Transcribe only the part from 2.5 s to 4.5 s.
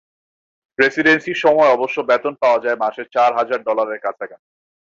যায় মাসে চার হাজার ডলারের কাছাকাছি।